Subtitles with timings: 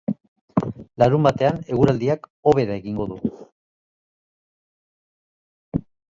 [1.03, 3.19] Larunbatean eguraldiak hobera egingo du.